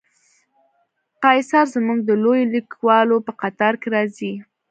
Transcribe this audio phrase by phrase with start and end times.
[1.23, 4.33] قیصر زموږ د لویو لیکوالو په قطار کې راځي.